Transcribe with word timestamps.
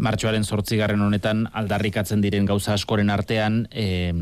Martxoaren 0.00 0.46
sortzigarren 0.48 1.02
honetan 1.04 1.44
aldarrikatzen 1.52 2.22
diren 2.24 2.46
gauza 2.48 2.72
askoren 2.74 3.12
artean, 3.12 3.66
e, 3.70 4.12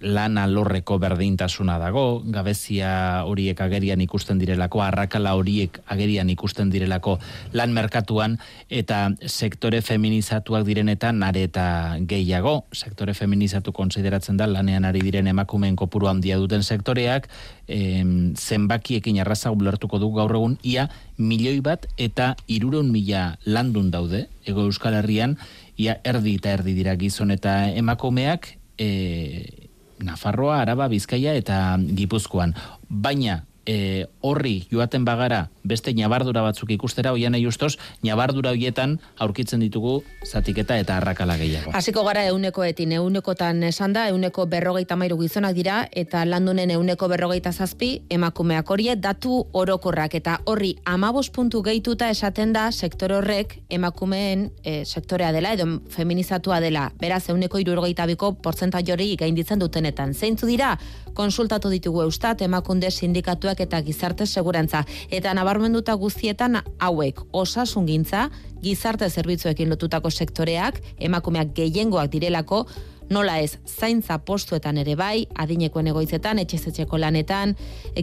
lan 0.00 0.38
alorreko 0.38 0.98
berdintasuna 1.02 1.78
dago, 1.78 2.22
gabezia 2.24 3.24
horiek 3.26 3.60
agerian 3.60 4.00
ikusten 4.00 4.38
direlako, 4.38 4.82
arrakala 4.84 5.34
horiek 5.38 5.80
agerian 5.90 6.30
ikusten 6.30 6.70
direlako 6.70 7.18
lan 7.52 7.74
merkatuan, 7.74 8.38
eta 8.70 9.08
sektore 9.26 9.80
feminizatuak 9.82 10.66
direnetan 10.66 11.18
nare 11.22 11.44
eta 11.48 11.98
gehiago, 12.08 12.64
sektore 12.72 13.14
feminizatu 13.14 13.72
konsideratzen 13.72 14.38
da 14.38 14.46
lanean 14.46 14.86
ari 14.88 15.02
diren 15.02 15.26
emakumeen 15.26 15.76
kopuru 15.76 16.08
handia 16.10 16.38
duten 16.38 16.62
sektoreak, 16.62 17.28
em, 17.66 18.34
zenbakiekin 18.36 19.20
arraza 19.20 19.50
ulertuko 19.50 19.98
du 19.98 20.12
gaur 20.14 20.34
egun, 20.34 20.58
ia 20.62 20.88
milioi 21.18 21.60
bat 21.60 21.86
eta 21.98 22.34
iruron 22.46 22.92
mila 22.92 23.38
landun 23.44 23.90
daude, 23.90 24.28
ego 24.46 24.62
euskal 24.68 24.94
herrian, 24.94 25.36
ia 25.76 25.98
erdi 26.04 26.36
eta 26.38 26.54
erdi 26.54 26.74
dira 26.74 26.94
gizon 26.96 27.30
eta 27.34 27.66
emakumeak, 27.70 28.54
e, 28.78 29.67
Nafarroa, 30.04 30.60
Araba, 30.62 30.88
Bizkaia 30.88 31.34
eta 31.38 31.78
Gipuzkoan. 31.78 32.54
Baina 32.88 33.42
e, 33.68 34.08
horri 34.24 34.64
joaten 34.72 35.04
bagara 35.04 35.50
beste 35.68 35.92
nabardura 35.92 36.40
batzuk 36.42 36.70
ikustera, 36.72 37.12
oian 37.12 37.34
nahi 37.36 37.44
ustos, 37.46 37.76
nabardura 38.02 38.54
hoietan 38.56 38.96
aurkitzen 39.20 39.60
ditugu 39.60 39.98
zatiketa 40.24 40.78
eta 40.80 40.96
arrakala 40.96 41.36
gehiago. 41.36 41.74
Hasiko 41.76 42.04
gara 42.06 42.24
eunekoetin, 42.30 42.94
eunekotan 42.96 43.60
esan 43.68 43.92
da, 43.92 44.06
euneko 44.08 44.46
berrogeita 44.48 44.96
mairu 44.96 45.18
gizonak 45.20 45.52
dira, 45.58 45.82
eta 45.92 46.24
landunen 46.24 46.72
euneko 46.72 47.10
berrogeita 47.12 47.52
zazpi, 47.52 47.90
emakumeak 48.08 48.70
horie 48.72 48.96
datu 48.96 49.42
orokorrak, 49.52 50.16
eta 50.16 50.38
horri 50.48 50.72
amabos 50.88 51.28
puntu 51.28 51.60
gehituta 51.66 52.08
esaten 52.08 52.54
da 52.56 52.70
sektor 52.72 53.12
horrek 53.18 53.58
emakumeen 53.68 54.48
e, 54.64 54.84
sektorea 54.86 55.34
dela, 55.36 55.52
edo 55.58 55.68
feminizatua 55.92 56.62
dela, 56.64 56.88
beraz 57.00 57.26
euneko 57.28 57.60
irurogeita 57.60 58.08
biko 58.08 58.32
portzenta 58.40 58.80
jori 58.80 59.12
gainditzen 59.20 59.60
dutenetan. 59.60 60.16
Zeintzu 60.16 60.48
dira, 60.48 60.72
konsultatu 61.18 61.68
ditugu 61.68 62.06
eustat, 62.06 62.40
emakunde 62.46 62.90
sindikatuak 62.94 63.57
eta 63.60 63.80
gizarte 63.82 64.26
segurantza, 64.26 64.84
eta 65.10 65.34
nabarmenduta 65.34 65.94
guztietan 65.94 66.60
hauek 66.78 67.20
osasungintza, 67.32 68.28
gizarte 68.62 69.08
zerbitzuekin 69.10 69.70
lotutako 69.70 70.10
sektoreak, 70.10 70.80
emakumeak 70.98 71.54
gehiengoak 71.54 72.10
direlako, 72.12 72.66
nola 73.10 73.38
ez 73.40 73.58
zaintza 73.66 74.18
postuetan 74.18 74.78
ere 74.78 74.94
bai, 74.96 75.26
adinekoen 75.34 75.90
egoitzetan, 75.92 76.38
etxezetxeko 76.44 76.98
lanetan, 76.98 77.54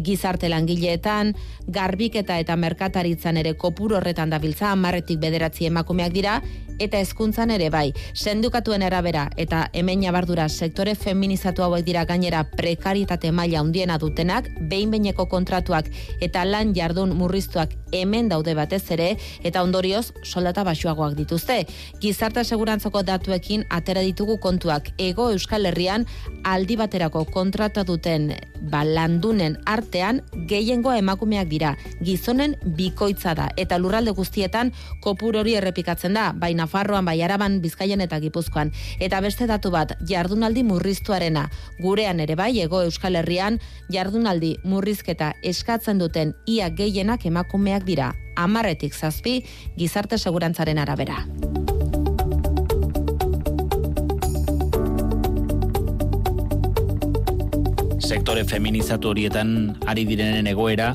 gizarte 0.05 0.49
langileetan, 0.49 1.33
garbiketa 1.67 2.39
eta 2.41 2.55
merkataritzan 2.55 3.37
ere 3.37 3.55
kopur 3.59 3.97
horretan 3.99 4.33
dabiltza, 4.33 4.71
amarretik 4.71 5.19
bederatzi 5.21 5.69
emakumeak 5.69 6.13
dira, 6.13 6.39
eta 6.79 6.99
hezkuntzan 6.99 7.51
ere 7.55 7.69
bai. 7.71 7.93
Sendukatuen 8.13 8.83
arabera 8.83 9.29
eta 9.39 9.65
hemen 9.73 10.01
nabardura 10.03 10.47
sektore 10.49 10.95
feminizatu 10.95 11.63
hauek 11.63 11.85
dira 11.85 12.05
gainera 12.05 12.43
prekaritate 12.55 13.31
maila 13.31 13.61
handiena 13.61 13.97
dutenak, 13.97 14.49
behin 14.69 14.91
behineko 14.91 15.27
kontratuak 15.31 15.89
eta 16.21 16.45
lan 16.45 16.73
jardun 16.75 17.15
murriztuak 17.15 17.75
hemen 17.95 18.29
daude 18.29 18.55
batez 18.55 18.83
ere 18.91 19.15
eta 19.43 19.63
ondorioz 19.63 20.11
soldata 20.23 20.63
basuagoak 20.67 21.15
dituzte. 21.15 21.63
Gizarte 22.01 22.43
segurantzako 22.43 23.03
datuekin 23.07 23.65
atera 23.69 24.03
ditugu 24.03 24.37
kontuak 24.39 24.91
ego 24.97 25.29
Euskal 25.31 25.65
Herrian 25.65 26.05
aldi 26.43 26.75
baterako 26.75 27.25
kontrata 27.31 27.83
duten 27.83 28.33
balandunen 28.71 29.57
artean 29.65 30.21
gehiengo 30.49 30.93
emakumeak 30.93 31.47
dira. 31.47 31.75
Gizonen 32.03 32.55
bikoitza 32.77 33.35
da 33.35 33.49
eta 33.57 33.77
lurralde 33.79 34.11
guztietan 34.11 34.73
kopur 35.01 35.37
hori 35.37 35.55
errepikatzen 35.55 36.13
da, 36.13 36.31
baina 36.33 36.65
Nafarroan, 36.65 37.05
bai 37.05 37.21
Araban, 37.21 37.59
Bizkaian 37.61 38.01
eta 38.01 38.17
Gipuzkoan. 38.19 38.71
Eta 38.99 39.19
beste 39.21 39.45
datu 39.45 39.69
bat, 39.71 39.93
jardunaldi 40.09 40.63
murriztuarena. 40.65 41.45
Gurean 41.79 42.19
ere 42.19 42.35
bai, 42.35 42.51
ego 42.59 42.81
Euskal 42.81 43.19
Herrian, 43.21 43.59
jardunaldi 43.93 44.55
murrizketa 44.63 45.33
eskatzen 45.43 46.01
duten 46.01 46.33
ia 46.49 46.71
gehienak 46.73 47.25
emakumeak 47.29 47.85
dira. 47.85 48.13
Amarretik 48.35 48.97
zazpi, 48.97 49.43
gizarte 49.77 50.17
segurantzaren 50.17 50.81
arabera. 50.81 51.21
Sektore 58.05 58.43
feminizatu 58.45 59.09
horietan 59.09 59.79
ari 59.89 60.03
direnen 60.05 60.45
egoera 60.45 60.91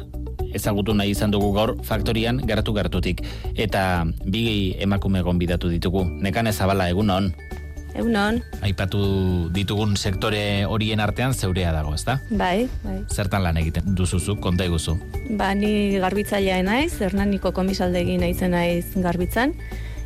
ezagutu 0.54 0.94
nahi 0.94 1.10
izan 1.10 1.32
dugu 1.34 1.48
gaur 1.56 1.72
faktorian 1.82 2.38
gertu 2.46 2.70
gertutik. 2.76 3.24
Eta 3.58 4.04
bigei 4.22 4.76
emakume 4.86 5.18
gonbidatu 5.26 5.72
ditugu. 5.72 6.04
Nekan 6.22 6.46
ezabala 6.46 6.86
egun 6.92 7.10
hon. 7.10 7.28
Egun 7.98 8.14
hon. 8.14 8.40
Aipatu 8.62 9.02
ditugun 9.50 9.98
sektore 9.98 10.64
horien 10.70 11.02
artean 11.02 11.34
zeurea 11.34 11.74
dago, 11.74 11.96
ezta? 11.98 12.20
Bai, 12.30 12.68
bai. 12.86 13.00
Zertan 13.10 13.42
lan 13.42 13.58
egiten 13.58 13.90
duzuzu, 13.98 14.38
konta 14.38 14.70
eguzu? 14.70 14.94
Ba, 15.34 15.50
ni 15.58 15.98
garbitzailea 15.98 16.62
naiz, 16.62 16.92
Hernaniko 17.02 17.50
komisaldegi 17.50 18.20
naizen 18.22 18.54
naiz 18.54 18.86
garbitzan. 18.94 19.58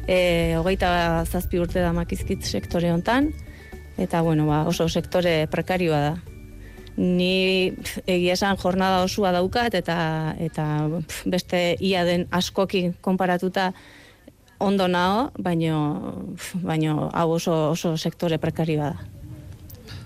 E, 0.09 0.57
hogeita 0.57 1.25
zazpi 1.29 1.61
urte 1.61 1.85
da 1.85 1.93
makizkit 1.93 2.49
sektore 2.49 2.97
hontan. 2.97 3.35
Eta, 4.01 4.25
bueno, 4.25 4.49
ba, 4.49 4.65
oso 4.73 4.89
sektore 4.89 5.43
prekarioa 5.53 6.07
da 6.09 6.15
ni 6.97 7.73
egia 8.07 8.35
esan 8.35 8.57
jornada 8.57 9.03
osua 9.03 9.33
daukat 9.35 9.75
eta 9.75 10.35
eta 10.39 10.67
beste 11.27 11.77
ia 11.81 12.05
den 12.05 12.27
askoki 12.31 12.93
konparatuta 13.01 13.73
ondo 14.59 14.87
nao, 14.89 15.33
baino 15.39 16.35
baino 16.63 17.11
hau 17.13 17.31
oso 17.33 17.71
oso 17.73 17.97
sektore 17.97 18.39
prekarioa 18.39 18.93
da. 18.95 18.99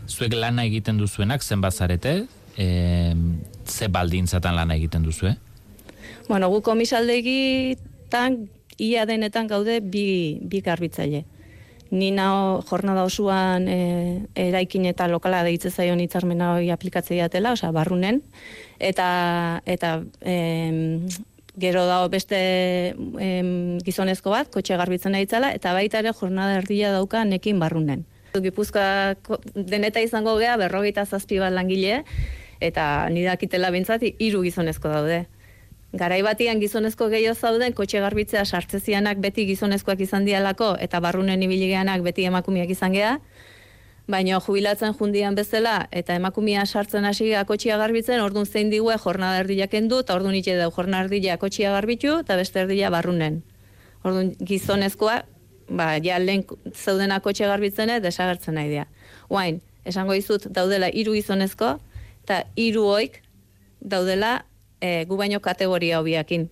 Zuek 0.08 0.32
lana 0.34 0.64
egiten 0.64 0.98
duzuenak 0.98 1.42
zenbat 1.44 1.74
zarete? 1.74 2.24
Eh, 2.56 3.14
ze 3.66 3.88
baldintzatan 3.88 4.56
lana 4.56 4.74
egiten 4.74 5.04
duzue? 5.04 5.36
Bueno, 6.28 6.48
gu 6.48 6.62
komisaldegitan 6.62 8.48
ia 8.78 9.04
denetan 9.06 9.46
gaude 9.46 9.80
bi 9.80 10.38
bi 10.42 10.60
garbitzaile 10.64 11.24
ni 11.90 12.10
nao 12.10 12.60
jornada 12.68 13.04
osoan 13.04 13.68
e, 13.68 14.26
eraikin 14.36 14.86
eta 14.90 15.08
lokala 15.08 15.42
deitze 15.46 15.70
zaion 15.70 16.00
hitzarmena 16.00 16.52
hori 16.54 16.70
aplikatzea 16.70 17.16
diatela, 17.16 17.54
osea 17.56 17.72
barrunen 17.72 18.20
eta 18.78 19.62
eta 19.66 20.02
em, 20.20 21.08
gero 21.58 21.86
dago 21.86 22.08
beste 22.12 22.38
em, 23.18 23.78
gizonezko 23.84 24.30
bat 24.30 24.50
kotxe 24.52 24.76
garbitzen 24.76 25.16
daitzala 25.16 25.52
eta 25.56 25.72
baita 25.72 26.02
ere 26.04 26.12
jornada 26.12 26.58
erdia 26.60 26.92
dauka 26.92 27.24
nekin 27.24 27.58
barrunen. 27.58 28.04
Gipuzkoa 28.38 29.16
deneta 29.54 30.00
izango 30.04 30.36
gea 30.38 30.56
berrogeita 30.60 31.06
zazpi 31.06 31.40
bat 31.40 31.52
langile 31.52 32.04
eta 32.60 33.08
nidakitela 33.10 33.70
bintzat 33.74 34.04
hiru 34.18 34.42
gizonezko 34.44 34.92
daude. 34.92 35.24
Garai 35.92 36.20
batian 36.20 36.60
gizonezko 36.60 37.06
gehiago 37.08 37.34
zauden 37.34 37.72
kotxe 37.72 38.00
garbitzea 38.04 38.44
sartzezianak 38.44 39.22
beti 39.24 39.46
gizonezkoak 39.48 40.00
izan 40.04 40.26
dialako 40.26 40.74
eta 40.84 41.00
barrunen 41.00 41.42
ibiligeanak 41.42 42.02
beti 42.04 42.26
emakumiak 42.28 42.68
izan 42.68 42.92
gea. 42.92 43.14
Baina 44.08 44.40
jubilatzen 44.40 44.92
jundian 44.98 45.34
bezala 45.34 45.86
eta 45.92 46.14
emakumia 46.14 46.66
sartzen 46.66 47.04
hasi 47.04 47.32
kotxea 47.46 47.76
garbitzen, 47.76 48.20
ordun 48.20 48.44
zein 48.46 48.70
digue 48.70 48.96
jornada 48.98 49.40
erdiak 49.40 49.74
endu 49.74 50.00
eta 50.00 50.14
ordun 50.14 50.34
itxe 50.34 50.56
dau 50.56 50.70
jornada 50.70 51.04
erdia 51.04 51.36
kotxea 51.38 51.72
garbitu 51.72 52.18
eta 52.20 52.36
beste 52.36 52.60
erdia 52.60 52.90
barrunen. 52.90 53.42
Ordun 54.04 54.34
gizonezkoa, 54.44 55.22
ba, 55.68 55.96
ja 56.04 56.18
lehen 56.18 56.44
zaudena 56.74 57.20
kotxe 57.20 57.46
garbitzen 57.46 57.88
desagertzen 58.02 58.54
nahi 58.54 58.68
dira. 58.68 58.86
Oain, 59.28 59.60
esango 59.84 60.12
dizut 60.12 60.48
daudela 60.52 60.88
hiru 60.92 61.12
gizonezko 61.16 61.78
eta 62.24 62.44
hiru 62.56 62.84
oik 62.84 63.22
daudela 63.80 64.44
e, 64.80 65.04
gu 65.04 65.16
baino 65.16 65.40
kategoria 65.40 66.00
hobiakin. 66.00 66.48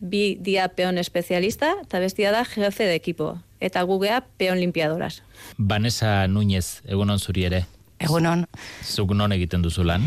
Bi 0.00 0.38
dia 0.40 0.68
peon 0.72 0.98
espezialista, 0.98 1.74
eta 1.82 2.00
bestia 2.00 2.32
da 2.32 2.44
jefe 2.44 2.86
de 2.88 2.94
ekipo. 2.94 3.38
Eta 3.60 3.82
gu 3.84 3.98
gea 4.00 4.22
peon 4.38 4.60
limpiadoras. 4.60 5.22
Vanessa 5.58 6.26
Núñez, 6.26 6.80
egunon 6.88 7.18
zuri 7.18 7.44
ere. 7.44 7.66
Egunon. 8.00 8.46
Zuk 8.82 9.12
non 9.12 9.32
egiten 9.36 9.62
duzu 9.62 9.84
lan? 9.84 10.06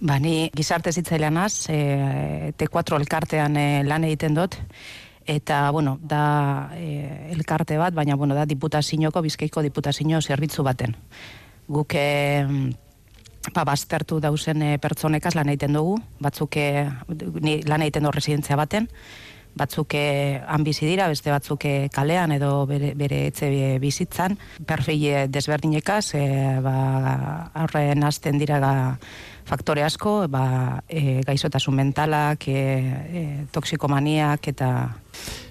Ba, 0.00 0.16
ni 0.22 0.48
gizarte 0.56 0.92
zitzailean 0.92 1.36
az, 1.42 1.66
e, 1.68 2.54
T4 2.56 2.96
elkartean 3.00 3.56
e, 3.58 3.66
lan 3.84 4.06
egiten 4.06 4.36
dut, 4.38 4.54
eta, 5.26 5.70
bueno, 5.74 5.98
da 6.00 6.70
e, 6.78 7.32
elkarte 7.34 7.76
bat, 7.76 7.92
baina, 7.94 8.16
bueno, 8.16 8.36
da 8.38 8.46
diputazinoko, 8.46 9.20
bizkaiko 9.26 9.62
diputazio 9.66 10.22
zerbitzu 10.22 10.62
baten. 10.62 10.94
Guk 11.68 11.92
e, 11.98 12.46
ba, 13.54 13.64
baztertu 13.64 14.20
dauzen 14.20 14.62
e, 14.62 14.76
pertsonekaz 14.82 15.34
lan 15.38 15.48
egiten 15.52 15.78
dugu, 15.78 15.96
batzuk 16.20 16.56
e, 16.56 16.68
ni 17.40 17.60
lan 17.68 17.84
egiten 17.86 18.06
du 18.08 18.14
residentzia 18.14 18.58
baten, 18.58 18.88
batzuk 19.58 19.94
eh, 19.98 20.40
han 20.46 20.64
bizi 20.64 20.86
dira, 20.86 21.08
beste 21.10 21.32
batzuk 21.32 21.64
eh, 21.68 21.88
kalean 21.92 22.32
edo 22.36 22.66
bere, 22.70 22.92
bere 22.98 23.24
etxe 23.30 23.48
bizitzan, 23.82 24.36
perfil 24.68 25.26
desberdinekaz, 25.32 26.04
e, 26.18 26.24
ba, 26.64 26.76
aurren 27.64 28.06
hasten 28.06 28.38
dira 28.38 28.60
ga, 28.62 28.72
faktore 29.48 29.84
asko, 29.86 30.28
ba, 30.30 30.82
e, 30.88 31.20
gaizotasun 31.26 31.76
mentalak, 31.78 32.48
e, 32.48 32.58
e, 32.58 33.24
toksikomaniak 33.54 34.50
eta... 34.52 34.70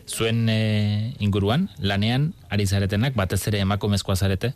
Zuen 0.07 0.45
e, 0.49 1.13
inguruan, 1.19 1.67
lanean, 1.83 2.31
ari 2.49 2.67
zaretenak, 2.67 3.17
batez 3.17 3.41
ere 3.49 3.59
emakumezkoa 3.65 4.15
zarete? 4.15 4.53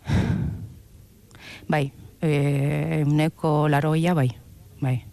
Bai, 1.67 1.89
e, 2.21 3.03
uneko 3.05 3.67
laroia, 3.69 4.13
bai, 4.13 4.29
bai. 4.79 5.05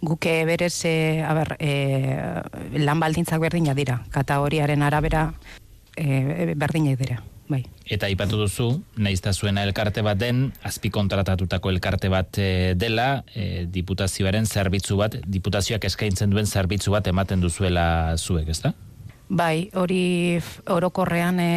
Guke 0.00 0.44
berez, 0.48 0.84
e, 0.84 1.22
a 1.22 1.34
ber, 1.36 1.56
e, 1.60 2.80
lan 2.80 3.00
baldintzak 3.00 3.40
berdina 3.40 3.74
dira, 3.74 4.00
kategoriaren 4.10 4.82
arabera 4.82 5.32
e, 5.96 6.54
berdinak 6.56 6.98
dira 6.98 7.20
bai. 7.50 7.64
Eta 7.90 8.08
ipatu 8.08 8.38
duzu, 8.38 8.68
naizta 8.96 9.32
zuena 9.34 9.64
elkarte 9.66 10.04
bat 10.06 10.18
den, 10.18 10.52
azpi 10.62 10.88
kontratatutako 10.94 11.72
elkarte 11.74 12.08
bat 12.08 12.38
dela, 12.78 13.24
e, 13.34 13.66
diputazioaren 13.66 14.46
zerbitzu 14.46 14.96
bat, 14.96 15.18
diputazioak 15.26 15.84
eskaintzen 15.90 16.30
duen 16.30 16.46
zerbitzu 16.46 16.94
bat 16.94 17.10
ematen 17.10 17.42
duzuela 17.42 18.16
zuek, 18.16 18.48
ezta? 18.54 18.72
Bai, 19.30 19.70
hori 19.78 20.40
orokorrean 20.66 21.36
e, 21.38 21.50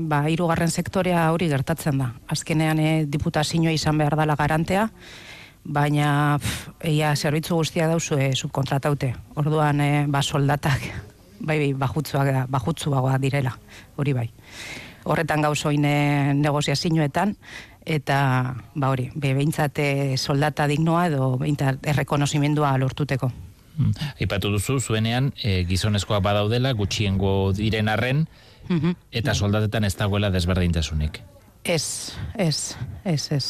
ba, 0.00 0.22
irugarren 0.32 0.70
sektorea 0.72 1.26
hori 1.34 1.50
gertatzen 1.50 1.98
da. 2.00 2.06
Azkenean 2.32 2.78
e, 2.80 2.92
diputazioa 3.04 3.74
izan 3.76 3.98
behar 4.00 4.16
dela 4.16 4.36
garantea, 4.38 4.86
baina 5.62 6.38
pf, 6.40 6.70
eia 6.88 7.12
zerbitzu 7.14 7.58
guztia 7.58 7.88
dauzu 7.90 8.16
e, 8.16 8.30
subkontrataute. 8.32 9.12
Orduan 9.36 9.80
e, 9.84 9.90
ba, 10.08 10.22
soldatak 10.22 10.86
bai, 11.50 11.58
bai, 11.58 11.90
bajutzuagoa 12.48 13.18
direla, 13.20 13.52
hori 13.96 14.16
bai 14.16 14.30
horretan 15.08 15.40
gauzoin 15.40 15.84
negoziazioetan, 16.36 17.34
eta 17.88 18.16
ba 18.74 18.90
hori, 18.92 19.08
be, 19.14 19.32
behintzate 19.32 20.16
soldata 20.16 20.66
dignoa 20.68 21.06
edo 21.08 21.30
behintzat 21.40 21.86
errekonozimendua 21.94 22.74
lortuteko. 22.80 23.30
Hmm. 23.78 23.92
Aipatu 24.20 24.50
duzu, 24.52 24.80
zuenean, 24.80 25.32
e, 25.42 25.62
gizonezkoa 25.68 26.20
badaudela, 26.24 26.72
gutxiengo 26.74 27.52
diren 27.56 27.88
arren, 27.88 28.26
mhm. 28.68 28.96
eta 29.12 29.34
soldatetan 29.34 29.86
ez 29.86 29.94
dagoela 29.96 30.30
desberdintasunik. 30.34 31.20
Ez, 31.64 32.14
ez, 32.36 32.76
ez, 33.04 33.22
ez, 33.32 33.44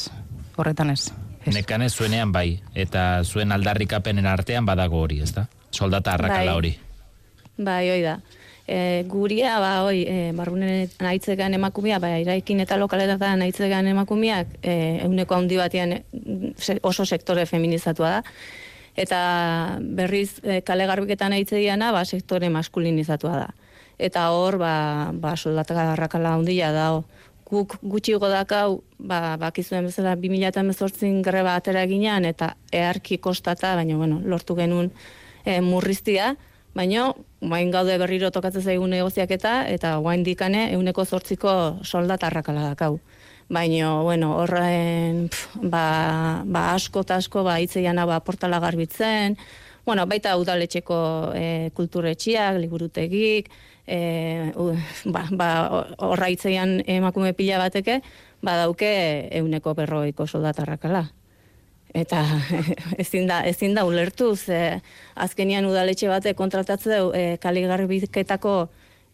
horretan 0.57 0.91
ez. 0.91 1.11
ez. 1.45 1.55
Nekan 1.55 1.83
ez 1.83 1.95
zuenean 1.95 2.33
bai, 2.33 2.61
eta 2.75 3.25
zuen 3.25 3.53
aldarrikapenen 3.53 4.27
artean 4.27 4.69
badago 4.69 5.01
hori, 5.07 5.23
ez 5.25 5.33
da? 5.33 5.49
Soldata 5.71 6.13
arrakala 6.13 6.53
bai. 6.53 6.59
hori. 6.61 6.77
Bai, 7.59 7.85
oi 7.91 8.03
da 8.05 8.21
e, 8.69 9.05
guria 9.09 9.59
ba 9.59 9.73
hoi 9.83 10.05
e, 10.05 10.33
barrunen 10.37 11.09
aitzegan 11.11 11.57
emakumea 11.57 11.99
ba 11.99 12.13
iraikin 12.21 12.61
eta 12.61 12.77
lokaletan 12.77 13.43
aitzegan 13.43 13.89
emakumeak 13.89 14.59
e, 14.63 15.01
euneko 15.09 15.39
handi 15.41 15.57
batean 15.57 15.97
e, 15.97 16.03
oso 16.83 17.07
sektore 17.07 17.47
feminizatua 17.47 18.11
da 18.19 18.23
eta 18.99 19.79
berriz 19.81 20.41
e, 20.43 20.61
kale 20.67 20.87
garbiketan 20.91 21.37
aitzediana 21.37 21.93
ba 21.95 22.05
sektore 22.05 22.51
maskulinizatua 22.51 23.37
da. 23.45 23.49
Eta 23.99 24.29
hor 24.35 24.59
ba 24.59 25.11
ba 25.15 25.37
soldata 25.37 25.75
garrakala 25.75 26.35
handia 26.35 26.73
da 26.75 26.91
guk 27.49 27.79
gutxi 27.83 28.19
godakau 28.21 28.83
ba 28.99 29.37
bakizuen 29.41 29.87
bezala 29.87 30.17
2018 30.17 31.23
greba 31.25 31.55
atera 31.57 31.87
ginean 31.87 32.25
eta 32.25 32.55
eharki 32.73 33.19
kostata 33.19 33.75
baina 33.77 33.97
bueno 33.97 34.21
lortu 34.25 34.57
genun 34.59 34.91
e, 35.45 35.61
murriztia. 35.61 36.35
Baina 36.75 37.13
bain 37.41 37.71
gaude 37.71 37.97
berriro 37.99 38.31
tokatzen 38.31 38.63
zaigu 38.63 38.87
negoziak 38.87 39.31
eta 39.31 39.63
eta 39.69 39.97
guain 40.03 40.25
dikane 40.27 40.73
euneko 40.75 41.05
zortziko 41.05 41.79
soldatarrakala 41.83 42.69
dakau. 42.75 42.99
Baina, 43.49 44.03
bueno, 44.03 44.35
horren 44.37 45.31
ba, 45.63 46.43
ba 46.45 46.75
asko 46.75 47.01
eta 47.01 47.17
asko 47.17 47.43
ba, 47.47 47.57
itzeian 47.65 47.97
ba, 47.97 48.21
portala 48.21 48.61
garbitzen, 48.61 49.39
bueno, 49.87 50.05
baita 50.07 50.37
udaletxeko 50.37 50.99
e, 51.35 51.71
kulturetxiak, 51.73 52.59
liburutegik, 52.61 53.49
e, 53.87 54.53
ba, 55.09 55.25
ba, 55.33 55.49
horra 55.97 56.29
itzeian 56.29 56.83
emakume 56.85 57.33
pila 57.33 57.57
bateke, 57.65 58.03
ba 58.45 58.59
dauke 58.61 58.91
euneko 59.41 59.73
berroiko 59.75 60.27
soldatarrakala 60.27 61.09
eta 61.97 62.21
ezin 63.03 63.27
da 63.27 63.41
ezin 63.49 63.75
da 63.75 63.85
ulertu 63.89 64.35
ze 64.37 64.81
azkenian 65.15 65.65
udaletxe 65.67 66.09
bate 66.09 66.35
kontratatze 66.35 67.01
e, 67.15 67.37
kaligarbiketako 67.41 68.69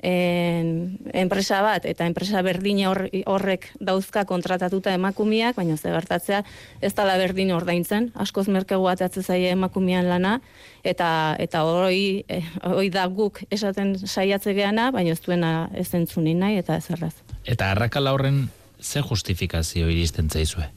en, 0.05 0.99
enpresa 1.17 1.63
bat 1.65 1.87
eta 1.89 2.07
enpresa 2.07 2.43
berdin 2.45 2.83
horrek 2.87 3.71
dauzka 3.81 4.25
kontratatuta 4.29 4.95
emakumiak 4.95 5.57
baina 5.57 5.77
ze 5.77 5.93
gertatzea 5.93 6.43
ez 6.81 6.93
dela 6.95 7.17
berdin 7.19 7.53
ordaintzen. 7.57 8.11
Askoz 8.15 8.47
merkegu 8.49 8.87
atatze 8.89 9.23
zaie 9.23 9.51
emakumian 9.57 10.09
lana 10.09 10.41
eta 10.85 11.37
eta 11.41 11.65
hori 11.65 12.25
e, 12.29 12.43
hori 12.63 12.91
da 12.91 13.07
guk 13.09 13.43
esaten 13.51 13.97
saiatze 13.99 14.55
geana 14.55 14.91
baina 14.93 15.13
ez 15.17 15.23
duena 15.25 15.71
ez 15.75 15.89
entzuni 15.95 16.35
nahi 16.35 16.61
eta 16.61 16.77
ez 16.77 16.91
erraz 16.91 17.15
eta 17.45 17.71
arrakala 17.71 18.13
horren 18.13 18.49
ze 18.81 19.03
justifikazio 19.03 19.89
iristen 19.91 20.31
zaizue? 20.31 20.69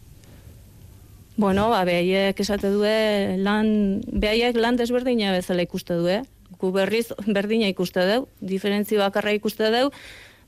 Bueno, 1.37 1.69
ba, 1.69 1.83
behaiek 1.85 2.39
esate 2.41 2.71
due, 2.73 3.37
lan, 3.37 3.67
behaiek 4.09 4.57
lan 4.57 4.77
desberdina 4.79 5.35
bezala 5.35 5.61
ikuste 5.67 5.93
due. 5.93 6.23
Gu 6.57 6.71
berriz 6.71 7.11
berdina 7.27 7.67
ikuste 7.67 8.05
du, 8.07 8.21
diferentzio 8.39 9.01
bakarra 9.03 9.33
ikuste 9.35 9.69
du, 9.73 9.89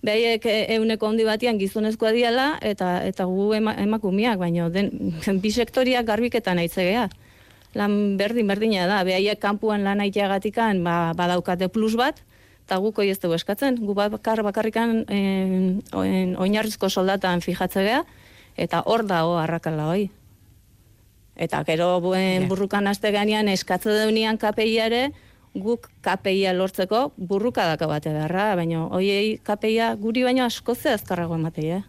behaiek 0.05 0.45
euneko 0.77 1.09
handi 1.09 1.25
batian 1.27 1.59
gizonezkoa 1.59 2.13
diala, 2.15 2.47
eta 2.63 2.99
eta 3.05 3.25
gu 3.27 3.51
emakumiak, 3.57 4.39
baina 4.39 4.69
den, 4.73 4.91
bi 5.43 5.51
sektoriak 5.51 6.07
garbiketan 6.07 6.61
aitzegea. 6.63 7.09
Lan 7.77 8.17
berdin 8.17 8.47
berdina 8.49 8.87
da, 8.89 9.03
behaiek 9.05 9.39
kanpuan 9.41 9.83
lan 9.85 10.01
aiteagatikan 10.01 10.81
ba, 10.83 11.11
badaukate 11.17 11.69
plus 11.69 11.95
bat, 11.99 12.23
eta 12.65 12.79
guk 12.81 13.01
ez 13.03 13.19
dugu 13.19 13.35
eskatzen, 13.35 13.77
gu 13.81 13.93
bakar 13.97 14.41
bakarrikan 14.45 15.03
oinarrizko 15.93 16.89
soldatan 16.89 17.41
fijatzea, 17.41 18.03
eta 18.57 18.81
hor 18.85 19.05
da 19.05 19.23
ho 19.25 19.37
arrakala 19.41 19.89
hoi. 19.91 20.09
Eta 21.39 21.63
gero 21.63 22.01
buen 22.03 22.49
burrukan 22.51 22.87
aste 22.91 23.13
ganean 23.15 23.47
eskatze 23.47 23.93
deunian 23.95 24.37
KPIare 24.37 25.09
guk 25.55 25.89
KPIa 26.05 26.53
lortzeko 26.53 27.11
burruka 27.17 27.65
daka 27.65 27.87
bate 27.87 28.13
beharra, 28.13 28.55
baina 28.55 28.85
hoiei 28.93 29.37
KPIa 29.43 29.95
guri 29.95 30.23
baino 30.23 30.45
asko 30.45 30.75
ze 30.75 30.93
azkarrago 30.93 31.35
ematei, 31.35 31.71
eh? 31.79 31.83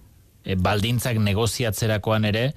E, 0.45 0.57
baldintzak 0.57 1.19
negoziatzerakoan 1.21 2.25
ere, 2.25 2.53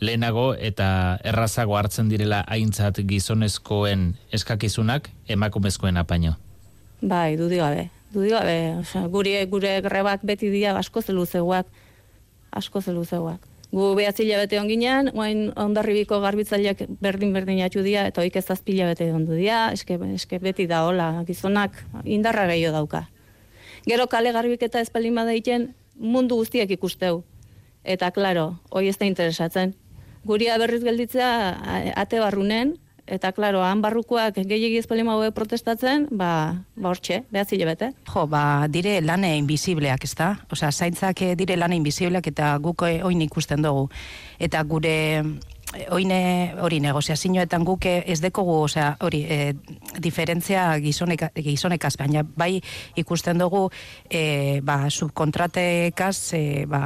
lehenago 0.00 0.52
eta 0.54 1.18
errazago 1.26 1.76
hartzen 1.78 2.08
direla 2.10 2.42
aintzat 2.46 3.00
gizonezkoen 3.06 4.12
eskakizunak 4.32 5.10
emakumezkoen 5.28 5.96
apaino. 5.96 6.34
Bai, 7.00 7.36
dudi 7.38 7.58
gabe. 7.62 7.88
Dudi 8.12 8.30
gabe, 8.32 8.58
o 8.80 9.02
guri 9.12 9.36
gure 9.46 9.80
grebak 9.84 10.24
beti 10.24 10.50
dira 10.50 10.76
asko 10.78 11.02
zeluzeuak. 11.02 11.66
Asko 12.50 12.80
zeluzeuak. 12.80 13.47
Gu 13.68 13.90
behatzila 13.98 14.38
bete 14.40 14.56
onginean, 14.56 15.10
guain 15.12 15.50
ondarribiko 15.60 16.22
garbitzaileak 16.22 16.86
berdin-berdin 17.04 17.60
atxu 17.66 17.82
dia, 17.84 18.06
eta 18.08 18.22
oik 18.24 18.38
ez 18.40 18.46
azpila 18.50 18.86
bete 18.88 19.10
ondu 19.12 19.36
dia, 19.36 19.66
eske, 19.76 19.98
eske 20.14 20.38
beti 20.40 20.64
da 20.66 20.86
hola, 20.86 21.10
gizonak 21.28 21.76
indarra 22.04 22.46
gehiago 22.48 22.78
dauka. 22.78 23.02
Gero 23.84 24.06
kale 24.08 24.32
garbiketa 24.32 24.80
espalin 24.80 25.20
badaiten 25.20 25.74
mundu 25.98 26.40
guztiak 26.40 26.72
ikusteu. 26.72 27.22
Eta, 27.84 28.10
klaro, 28.10 28.54
hoi 28.70 28.88
ez 28.88 28.96
da 28.96 29.06
interesatzen. 29.06 29.74
Guria 30.24 30.56
berriz 30.60 30.80
gelditzea 30.84 31.28
ate 31.96 32.20
barrunen, 32.24 32.74
eta 33.08 33.32
claro, 33.32 33.62
han 33.64 33.82
barrukoak 33.82 34.38
gehiegi 34.48 34.78
ezpalima 34.78 35.14
hauek 35.16 35.34
protestatzen, 35.36 36.06
ba, 36.10 36.30
ba 36.76 36.92
hortxe, 36.92 37.22
behatzi 37.32 37.58
bete. 37.64 37.92
Jo, 38.08 38.26
ba, 38.30 38.66
dire 38.68 39.00
lane 39.00 39.36
invisibleak, 39.38 40.04
ez 40.04 40.14
da? 40.14 40.34
Osea, 40.52 40.70
zaintzak 40.72 41.22
eh, 41.22 41.34
dire 41.36 41.56
lane 41.56 41.76
invisibleak 41.80 42.26
eta 42.30 42.56
guk 42.62 42.86
eh, 42.88 43.00
oin 43.04 43.22
ikusten 43.24 43.64
dugu. 43.64 43.88
Eta 44.38 44.62
gure 44.62 44.96
oine 45.92 46.54
hori 46.64 46.80
negoziazioetan 46.80 47.64
guk 47.66 47.86
ez 47.88 48.18
dekogu, 48.22 48.54
osea, 48.64 48.94
hori 49.04 49.20
e, 49.28 49.38
diferentzia 50.00 50.64
gizonek, 50.80 51.26
gizonekaz, 51.44 51.94
baina 52.00 52.24
bai 52.24 52.60
ikusten 52.96 53.38
dugu 53.38 53.66
e, 54.08 54.60
ba, 54.64 54.88
subkontratekaz 54.90 56.16
e, 56.38 56.42
ba, 56.70 56.82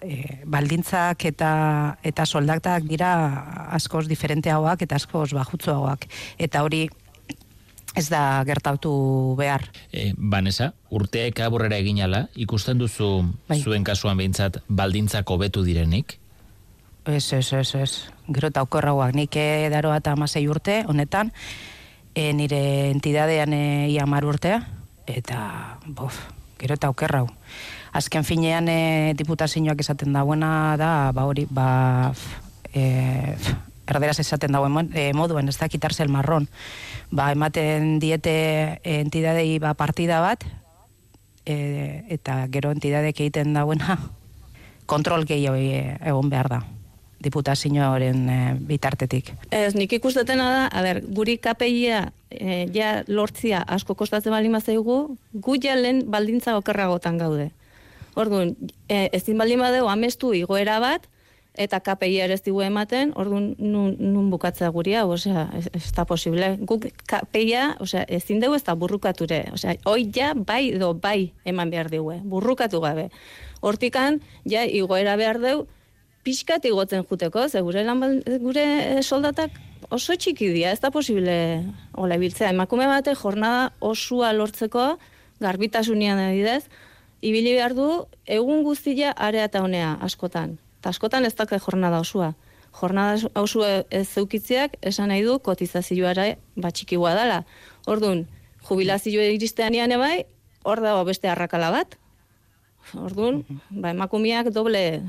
e, 0.00 0.40
baldintzak 0.48 1.26
eta 1.28 1.52
eta 2.02 2.26
soldatak 2.26 2.88
dira 2.88 3.12
askoz 3.76 4.06
diferenteagoak 4.08 4.88
eta 4.88 4.96
askoz 4.96 5.32
bajutzuagoak. 5.36 6.08
Eta 6.38 6.64
hori 6.64 6.86
ez 7.96 8.08
da 8.08 8.42
gertautu 8.48 8.92
behar. 9.36 9.66
E, 9.92 10.12
Banesa, 10.16 10.72
urteek 10.88 11.42
aburrera 11.44 11.76
eginala, 11.76 12.26
ikusten 12.34 12.80
duzu 12.80 13.12
bai. 13.48 13.60
zuen 13.60 13.84
kasuan 13.84 14.16
behintzat 14.16 14.62
baldintzak 14.68 15.28
hobetu 15.28 15.64
direnik? 15.66 16.16
Ez, 17.04 17.32
ez, 17.32 17.52
ez, 17.52 17.74
ez. 17.74 17.92
Gero 18.30 18.48
eta 18.52 18.62
okorragoak. 18.62 19.16
Nik 19.18 19.34
edaro 19.34 19.90
eta 19.94 20.12
amasei 20.14 20.44
urte, 20.46 20.84
honetan, 20.86 21.32
e, 22.14 22.28
nire 22.32 22.90
entidadean 22.92 23.52
e, 23.56 23.88
ia 23.90 24.06
mar 24.06 24.22
urtea, 24.24 24.60
eta, 25.10 25.78
bof, 25.82 26.20
gero 26.60 26.76
eta 26.78 26.92
okerrau. 26.92 27.26
Azken 27.98 28.22
finean 28.22 28.70
e, 28.70 29.14
diputazioak 29.18 29.82
esaten 29.82 30.14
dauena 30.14 30.76
da, 30.78 31.10
ba 31.10 31.24
hori, 31.26 31.48
ba, 31.50 32.12
e, 32.70 33.34
erderaz 33.90 34.20
esaten 34.22 34.54
dauen 34.54 34.92
e, 34.94 35.08
moduen, 35.12 35.50
ez 35.50 35.58
da 35.58 35.68
kitarse 35.68 36.04
el 36.06 36.12
marron. 36.12 36.46
Ba, 37.10 37.32
ematen 37.34 37.98
diete 37.98 38.78
entidadei 38.84 39.58
ba, 39.58 39.74
partida 39.74 40.20
bat, 40.22 40.46
e, 41.42 42.06
eta 42.14 42.44
gero 42.54 42.70
entidadek 42.70 43.24
egiten 43.26 43.58
dauena 43.58 43.98
kontrol 44.92 45.26
gehiago 45.26 45.58
egon 45.58 46.30
behar 46.30 46.48
da 46.54 46.62
diputazioaren 47.22 48.20
e, 48.28 48.38
bitartetik. 48.68 49.32
Ez, 49.50 49.74
nik 49.78 49.92
ikustetena 49.98 50.48
da, 50.50 50.66
a 50.68 50.82
ber, 50.84 51.02
guri 51.14 51.38
KPIa 51.42 52.02
e, 52.30 52.66
ja 52.74 52.92
lortzia 53.08 53.62
asko 53.62 53.96
kostatzen 53.98 54.34
bali 54.34 54.50
mazaigu, 54.52 55.16
gu 55.32 55.56
ja 55.62 55.76
lehen 55.78 56.04
baldintza 56.10 56.56
okerragotan 56.60 57.18
gaude. 57.22 57.50
Orduan, 58.18 58.56
e, 58.88 59.08
ezin 59.16 59.38
baldin 59.40 59.62
badeu 59.62 59.88
amestu 59.88 60.34
igoera 60.36 60.78
bat, 60.82 61.08
eta 61.52 61.80
KPI 61.84 62.16
ere 62.24 62.34
ez 62.34 62.42
ematen, 62.46 63.12
orduan 63.16 63.54
nun, 63.58 63.96
nun 63.98 64.30
bukatzea 64.30 64.70
guri 64.70 64.94
hau, 64.94 65.10
osea, 65.12 65.48
ez, 65.54 65.68
ez 65.72 65.92
da 65.92 66.04
posible. 66.04 66.56
Guk 66.60 66.86
KPIa, 67.06 67.76
osea, 67.80 68.04
ezin 68.08 68.40
dugu 68.40 68.54
ez 68.54 68.64
da 68.64 68.74
burrukature, 68.74 69.44
osea, 69.52 69.76
hoi 69.84 70.10
ja 70.14 70.32
bai 70.34 70.72
edo 70.72 70.94
bai 70.94 71.32
eman 71.44 71.70
behar 71.70 71.90
dugu, 71.90 72.14
burrukatu 72.24 72.80
gabe. 72.80 73.10
Hortikan, 73.60 74.20
ja, 74.44 74.64
igoera 74.64 75.16
behar 75.16 75.40
dugu, 75.40 75.66
pixkat 76.22 76.64
igotzen 76.64 77.04
juteko, 77.08 77.48
ze 77.48 77.60
gure, 77.60 77.82
lan, 77.84 78.22
gure 78.42 78.64
soldatak 79.02 79.56
oso 79.90 80.14
txiki 80.16 80.52
dira, 80.54 80.72
ez 80.72 80.80
da 80.80 80.90
posible 80.94 81.34
hola 81.98 82.18
biltzea. 82.18 82.52
Emakume 82.54 82.86
bate 82.86 83.14
jornada 83.18 83.72
osua 83.80 84.32
lortzeko, 84.32 84.96
garbitasunian 85.42 86.20
adidez, 86.22 86.64
ibili 87.22 87.54
behar 87.56 87.74
du, 87.74 87.88
egun 88.26 88.62
guztia 88.66 89.12
area 89.12 89.48
eta 89.50 89.62
honea 89.62 89.96
askotan. 90.00 90.58
Ta 90.82 90.90
askotan 90.90 91.26
ez 91.26 91.34
dakar 91.38 91.60
jornada 91.62 92.00
osua. 92.02 92.32
Jornada 92.72 93.30
osua 93.36 93.82
ez 93.90 94.06
zeukitzeak 94.08 94.78
esan 94.80 95.12
nahi 95.12 95.22
du 95.26 95.38
kotizazioara 95.38 96.32
batxikigua 96.56 97.12
dela. 97.18 97.42
Orduan, 97.86 98.24
jubilazioa 98.68 99.28
iristean 99.34 99.74
ian 99.74 99.92
ebai, 99.92 100.24
hor 100.64 100.80
dago 100.80 101.04
beste 101.04 101.28
arrakala 101.28 101.70
bat. 101.74 101.98
Orduan, 102.98 103.42
ba, 103.70 103.92
emakumiak 103.92 104.50
doble 104.54 105.02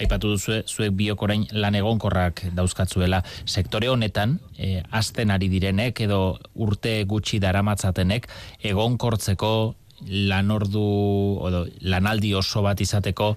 Aipatu 0.00 0.30
duzu, 0.32 0.62
zuek 0.64 0.94
biok 0.96 1.22
orain 1.26 1.44
lan 1.52 1.76
egonkorrak 1.76 2.46
dauzkatzuela. 2.56 3.20
Sektore 3.44 3.90
honetan, 3.92 4.38
e, 4.56 4.80
azten 4.90 5.30
ari 5.30 5.50
direnek 5.52 6.00
edo 6.06 6.38
urte 6.54 7.02
gutxi 7.04 7.40
daramatzatenek, 7.42 8.28
egonkortzeko 8.72 9.52
lanordu, 10.08 10.86
odo, 11.44 11.66
lanaldi 11.84 12.32
oso 12.34 12.62
bat 12.64 12.80
izateko, 12.80 13.34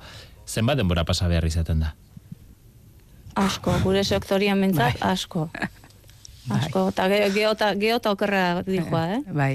zenbat 0.48 0.80
denbora 0.80 1.04
pasa 1.04 1.28
behar 1.28 1.46
izaten 1.46 1.84
da? 1.84 1.94
Asko, 3.36 3.74
gure 3.84 4.04
sektorian 4.04 4.60
mentzat, 4.60 5.00
bai. 5.00 5.14
asko. 5.14 5.50
Asko, 6.54 6.90
eta 6.92 7.08
bai. 7.08 7.22
geota, 7.32 7.72
geota 7.80 8.12
okerra 8.12 8.64
dikoa, 8.68 9.06
eh? 9.18 9.22
Bai. 9.32 9.54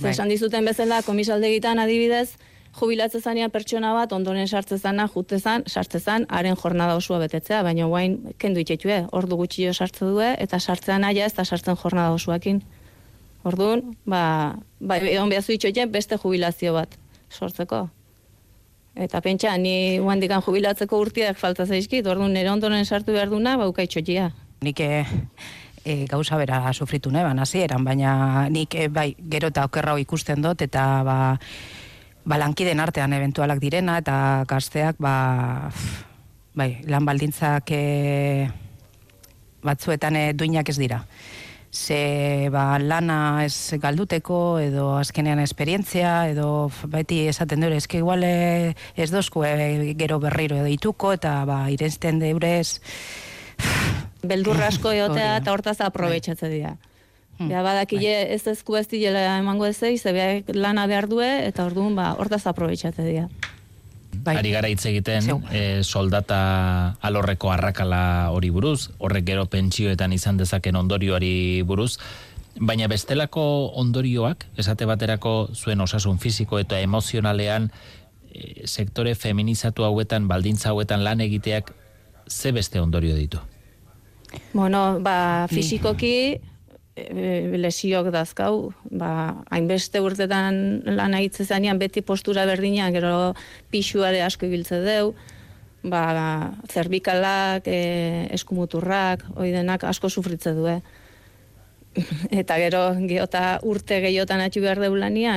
bai. 0.00 0.10
Esan 0.10 0.28
dizuten 0.28 0.66
bezala, 0.66 1.02
komisalde 1.06 1.48
egitan 1.52 1.78
adibidez, 1.78 2.34
jubilatze 2.74 3.20
zanean 3.20 3.52
pertsona 3.54 3.92
bat, 3.94 4.12
ondoren 4.12 4.48
sartze 4.48 4.78
zana, 4.78 5.06
jute 5.08 5.38
zan, 5.38 5.64
sartze 5.66 6.00
zan, 6.00 6.26
haren 6.28 6.56
jornada 6.58 6.96
osua 6.98 7.20
betetzea, 7.22 7.62
baina 7.62 7.86
guain, 7.90 8.18
kendu 8.38 8.60
itxetu, 8.60 8.90
eh? 8.90 9.02
Ordu 9.12 9.38
gutxi 9.38 9.66
jo 9.66 9.74
sartze 9.74 10.06
du, 10.06 10.20
eta 10.20 10.58
sartzean 10.60 11.04
aia 11.04 11.26
ez 11.26 11.34
da 11.34 11.44
sartzen 11.44 11.76
jornada 11.76 12.14
osuakin. 12.14 12.62
Orduan, 13.44 13.94
ba, 14.08 14.56
ba, 14.80 14.98
egon 14.98 15.30
behazu 15.30 15.54
itxoen 15.54 15.92
beste 15.92 16.18
jubilazio 16.18 16.74
bat 16.74 16.96
sortzeko. 17.30 17.88
Eta 18.94 19.20
pentsa, 19.20 19.56
ni 19.58 19.98
dikan 20.22 20.42
jubilatzeko 20.42 20.98
urtiak 21.02 21.38
falta 21.38 21.66
zaizkit, 21.66 22.06
orduan 22.06 22.32
nire 22.32 22.50
ondoren 22.50 22.84
sartu 22.84 23.12
behar 23.12 23.30
duna, 23.30 23.56
bauka 23.58 23.82
itxotia. 23.82 24.30
Nik 24.62 24.80
e, 24.80 25.04
e, 25.84 26.06
gauza 26.06 26.38
bera 26.38 26.72
sufritu 26.72 27.10
neban, 27.10 27.38
eran, 27.54 27.84
baina 27.84 28.48
nik 28.48 28.74
e, 28.74 28.88
bai, 28.88 29.14
gero 29.18 29.48
eta 29.48 29.64
okerra 29.64 29.98
ikusten 29.98 30.42
dut, 30.42 30.62
eta 30.62 31.02
ba, 31.04 31.36
ba 32.24 32.38
lankiden 32.40 32.80
artean 32.80 33.12
eventualak 33.12 33.60
direna, 33.60 33.98
eta 34.00 34.44
gazteak, 34.48 34.96
ba, 34.98 35.70
bai, 36.56 36.70
lan 36.88 37.04
baldintzak 37.04 37.70
e, 37.74 37.82
batzuetan 39.64 40.16
e, 40.16 40.26
duinak 40.32 40.68
ez 40.68 40.78
dira. 40.80 41.02
Ze 41.74 42.48
ba, 42.54 42.78
lana 42.78 43.42
ez 43.44 43.74
galduteko 43.82 44.60
edo 44.62 44.92
azkenean 44.94 45.40
esperientzia 45.42 46.28
edo 46.30 46.70
beti 46.86 47.24
esaten 47.26 47.64
dure 47.66 47.80
eske 47.82 47.98
igual 47.98 48.22
eh, 48.22 48.76
ez 48.94 49.10
dozku 49.10 49.42
e, 49.42 49.94
gero 49.98 50.20
berriro 50.22 50.62
dituko 50.62 51.12
eta 51.18 51.40
ba 51.44 51.64
irenzten 51.74 52.22
deurez. 52.22 52.78
Beldurra 54.22 54.70
asko 54.70 54.94
eotea 55.00 55.40
eta 55.42 55.52
hortaz 55.52 55.80
aprobetxatze 55.82 56.52
dira. 56.52 56.76
Hmm. 57.38 57.50
Ja, 57.50 57.64
badakile 57.66 58.12
bai. 58.12 58.34
ez 58.36 58.46
ezku 58.46 58.76
ez 58.78 58.86
dila 58.88 59.38
emango 59.38 59.66
ez 59.66 59.82
eiz, 59.82 60.04
lana 60.54 60.86
behar 60.86 61.08
due, 61.10 61.26
eta 61.48 61.66
orduan 61.66 61.96
ba, 61.98 62.12
hortaz 62.18 62.46
aprobetxatze 62.46 63.02
dira. 63.02 63.28
Bai. 64.24 64.36
Ari 64.38 64.52
gara 64.54 64.68
hitz 64.70 64.84
egiten 64.86 65.26
e, 65.50 65.82
soldata 65.82 66.96
alorreko 67.02 67.50
arrakala 67.50 68.30
hori 68.30 68.50
buruz, 68.54 68.90
horrek 68.98 69.26
gero 69.26 69.46
pentsioetan 69.50 70.14
izan 70.14 70.38
dezaken 70.38 70.78
ondorioari 70.78 71.62
buruz, 71.66 71.98
baina 72.54 72.86
bestelako 72.88 73.74
ondorioak, 73.82 74.46
esate 74.56 74.86
baterako 74.86 75.50
zuen 75.52 75.82
osasun 75.82 76.20
fisiko 76.22 76.60
eta 76.62 76.78
emozionalean, 76.80 77.70
e, 78.30 78.68
sektore 78.70 79.16
feminizatu 79.18 79.84
hauetan, 79.84 80.28
baldintza 80.30 80.70
hauetan 80.70 81.04
lan 81.04 81.20
egiteak, 81.20 81.74
ze 82.30 82.52
beste 82.52 82.80
ondorio 82.80 83.16
ditu? 83.18 83.42
Bueno, 84.52 85.00
ba, 85.02 85.46
fisikoki, 85.50 86.14
e, 86.38 86.53
lesiok 86.94 88.10
dazkau, 88.14 88.72
ba, 88.90 89.42
hainbeste 89.50 90.00
urtetan 90.00 90.82
lan 90.86 91.14
egitze 91.18 91.44
zanean 91.44 91.78
beti 91.78 92.02
postura 92.02 92.46
berdinean, 92.46 92.92
gero 92.94 93.34
pixuare 93.70 94.22
asko 94.22 94.46
ibiltze 94.46 94.78
deu, 94.84 95.14
ba, 95.82 96.52
zerbikalak, 96.70 97.66
e, 97.66 98.28
eskumuturrak, 98.34 99.24
denak 99.50 99.84
asko 99.84 100.08
sufritze 100.08 100.54
du, 100.54 100.68
Eta 102.40 102.56
gero 102.58 102.80
geota 103.06 103.60
urte 103.62 104.00
gehiotan 104.02 104.40
atxu 104.42 104.60
behar 104.64 104.80
deu 104.82 104.94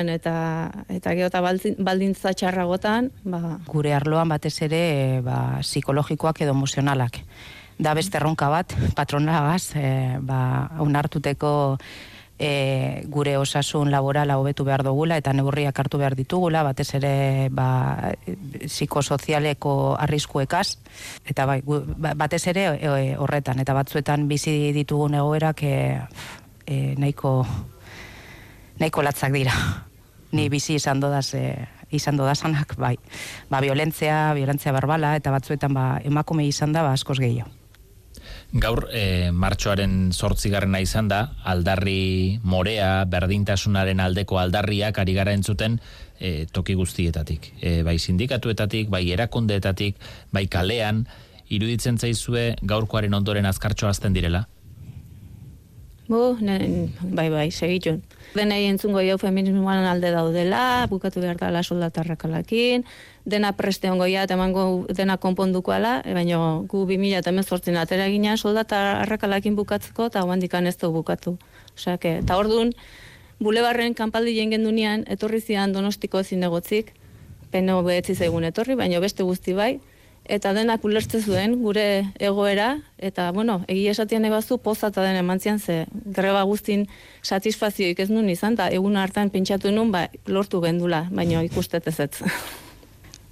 eta, 0.09 0.71
eta 0.89 1.13
geota 1.13 1.41
baldintza 1.41 2.33
txarragotan. 2.33 3.11
Ba. 3.23 3.59
Gure 3.67 3.93
arloan 3.93 4.29
batez 4.29 4.61
ere 4.61 5.21
ba, 5.21 5.59
psikologikoak 5.61 6.41
edo 6.41 6.51
emozionalak 6.51 7.21
da 7.77 7.93
beste 7.93 8.17
erronka 8.17 8.49
bat, 8.49 8.73
patronagaz, 8.95 9.75
e, 9.77 10.17
ba, 10.21 10.69
unartuteko 10.81 11.51
e, 12.39 13.03
gure 13.09 13.37
osasun 13.37 13.91
laborala 13.91 14.37
hobetu 14.37 14.65
behar 14.65 14.83
dugula 14.85 15.17
eta 15.17 15.33
neurriak 15.33 15.79
hartu 15.79 15.99
behar 16.01 16.15
ditugula, 16.17 16.63
batez 16.65 16.89
ere 16.97 17.49
ba, 17.53 18.13
psikosozialeko 18.65 19.95
arriskuekaz, 19.99 20.77
eta 21.25 21.45
bai, 21.49 21.61
ba, 21.65 22.13
batez 22.17 22.43
ere 22.53 22.67
e, 22.77 23.15
horretan, 23.17 23.61
eta 23.61 23.75
batzuetan 23.77 24.27
bizi 24.29 24.73
ditugun 24.75 25.17
egoerak 25.17 25.63
e, 25.63 25.75
e, 26.65 26.95
nahiko, 26.97 27.41
nahiko 28.79 29.05
latzak 29.05 29.33
dira. 29.33 29.53
Ni 30.35 30.49
bizi 30.51 30.75
izan 30.75 30.99
dodaz, 30.99 31.31
e, 31.39 31.55
izan 31.95 32.17
dodazanak, 32.19 32.75
bai. 32.77 32.97
Ba, 33.49 33.61
violentzia, 33.63 34.33
violentzia 34.35 34.73
berbala, 34.75 35.15
eta 35.15 35.31
batzuetan 35.31 35.73
ba, 35.73 35.87
emakume 36.03 36.45
izan 36.49 36.75
da, 36.75 36.83
ba, 36.83 36.97
askoz 36.97 37.19
gehiago. 37.21 37.53
Gaur, 38.53 38.87
e, 38.95 39.29
martxoaren 39.35 40.13
sortzigarrena 40.15 40.79
izan 40.79 41.09
da, 41.11 41.33
aldarri 41.43 42.39
morea, 42.47 43.03
berdintasunaren 43.11 43.99
aldeko 43.99 44.39
aldarriak 44.39 45.01
ari 45.03 45.13
gara 45.17 45.33
entzuten 45.35 45.81
e, 46.19 46.45
toki 46.51 46.77
guztietatik. 46.79 47.51
E, 47.59 47.81
bai 47.83 47.97
sindikatuetatik, 47.99 48.87
bai 48.89 49.03
erakundeetatik, 49.11 49.99
bai 50.31 50.47
kalean, 50.47 51.03
iruditzen 51.49 51.99
zaizue 51.99 52.53
gaurkoaren 52.63 53.13
ondoren 53.19 53.45
azkartxo 53.45 53.91
azten 53.91 54.15
direla? 54.15 54.45
Bu, 56.07 56.37
bai, 56.39 57.27
bai, 57.27 57.49
segitxun. 57.51 57.99
Denei 58.35 58.61
entzungo 58.69 59.01
jau 59.03 59.17
feminismoan 59.19 59.83
alde 59.89 60.11
daudela, 60.15 60.87
bukatu 60.87 61.19
behar 61.19 61.35
dela 61.41 61.63
soldatarrakalakin, 61.63 62.85
dena 63.25 63.51
preste 63.59 63.91
ongo 63.91 64.07
ja, 64.07 64.23
emango 64.23 64.85
dena 64.87 65.17
konponduko 65.17 65.73
ala, 65.75 65.97
e, 66.05 66.13
baina 66.15 66.39
gu 66.63 66.85
2000 66.87 67.19
eta 67.19 67.33
mezortzen 67.35 67.75
atera 67.75 68.07
gina 68.07 68.37
soldata 68.37 69.01
arrakalakin 69.01 69.59
bukatzeko, 69.59 70.07
eta 70.07 70.23
guan 70.23 70.39
dikan 70.39 70.67
ez 70.67 70.77
du 70.77 70.93
bukatu. 70.95 71.35
Osea, 71.75 71.99
eta 71.99 72.39
hor 72.39 72.47
dun, 72.47 72.71
bulebarren 73.43 73.93
kanpaldi 73.93 74.37
jengen 74.37 74.63
dunean, 74.63 75.03
etorri 75.11 75.41
zian 75.41 75.75
donostiko 75.75 76.23
zinegotzik, 76.23 76.93
peno 77.51 77.81
behetzi 77.83 78.15
zaigun 78.15 78.47
etorri, 78.47 78.79
baina 78.79 79.03
beste 79.03 79.27
guzti 79.27 79.53
bai, 79.53 79.79
eta 80.27 80.51
denak 80.53 80.83
ulertze 80.85 81.21
zuen 81.23 81.57
gure 81.61 82.11
egoera, 82.19 82.77
eta, 82.97 83.31
bueno, 83.31 83.61
egi 83.71 83.87
esatien 83.87 84.25
ebazu 84.27 84.59
pozata 84.63 85.03
den 85.03 85.15
emantzian 85.15 85.59
ze 85.59 85.85
greba 86.05 86.43
guztin 86.43 86.87
satisfazioik 87.23 87.99
ez 87.99 88.09
nun 88.09 88.29
izan, 88.29 88.53
eta 88.59 88.69
egun 88.69 88.97
hartan 88.97 89.31
pentsatu 89.31 89.71
nun, 89.71 89.91
ba, 89.91 90.07
lortu 90.27 90.61
gendula, 90.61 91.07
baina 91.11 91.43
ikustet 91.47 91.87
ez 91.87 91.99
ez. 91.99 92.21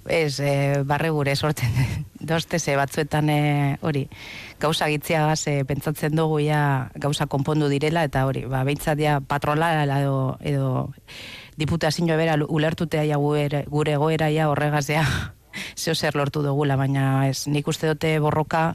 Ez, 0.06 0.40
e, 0.40 0.82
barre 0.86 1.10
gure 1.10 1.34
sortzen, 1.36 1.72
doste 2.32 2.58
ze 2.58 2.76
batzuetan 2.76 3.28
e, 3.28 3.78
hori, 3.82 4.06
gauza 4.60 4.88
gitziagaz 4.88 5.46
e, 5.48 5.64
pentsatzen 5.64 6.16
dugu 6.16 6.40
ja 6.40 6.90
gauza 6.94 7.26
konpondu 7.26 7.68
direla, 7.68 8.04
eta 8.04 8.24
hori, 8.26 8.46
ba, 8.46 8.64
behintzat 8.64 8.98
ja 8.98 9.20
patrola 9.20 9.84
edo, 9.84 10.38
edo 10.40 10.92
diputazio 11.56 12.16
bera 12.16 12.36
ulertutea 12.48 13.04
ja 13.04 13.16
gure, 13.16 13.64
gure 13.68 13.96
goera 13.96 14.30
ja 14.30 14.48
horregaz 14.48 14.88
ja 14.88 15.04
zeo 15.76 15.94
zer 15.94 16.16
lortu 16.16 16.42
dugula, 16.42 16.76
baina 16.76 17.28
ez, 17.28 17.46
nik 17.46 17.68
uste 17.68 17.88
dute 17.88 18.18
borroka 18.20 18.74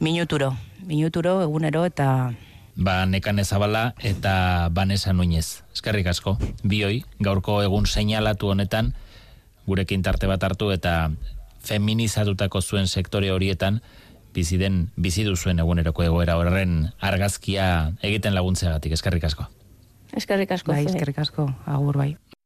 minuturo, 0.00 0.56
minuturo, 0.86 1.42
egunero, 1.42 1.84
eta... 1.84 2.32
Ba, 2.78 3.02
nekan 3.10 3.40
ezabala 3.42 3.94
eta 4.06 4.68
banesa 4.70 5.12
nuinez. 5.12 5.64
Eskerrik 5.74 6.06
asko, 6.06 6.36
bioi, 6.62 7.02
gaurko 7.18 7.58
egun 7.64 7.86
seinalatu 7.90 8.52
honetan, 8.54 8.92
gurekin 9.66 10.04
tarte 10.06 10.30
bat 10.30 10.44
hartu 10.46 10.70
eta 10.70 11.10
feminizatutako 11.66 12.62
zuen 12.62 12.86
sektore 12.86 13.32
horietan, 13.34 13.82
bizi 14.34 14.58
den 14.60 14.88
bizi 14.96 15.24
duzuen 15.26 15.58
eguneroko 15.58 16.04
egoera 16.06 16.36
horren 16.38 16.92
argazkia 17.02 17.92
egiten 18.06 18.36
laguntzeagatik 18.38 18.94
eskerrik 18.94 19.26
asko. 19.26 19.48
Eskerrik 20.16 20.52
asko. 20.54 20.72
Bai, 20.72 20.86
eskerrik 20.86 21.18
asko. 21.18 21.48
Agur 21.66 21.98
bai. 21.98 22.12